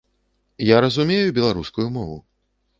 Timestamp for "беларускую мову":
1.37-2.21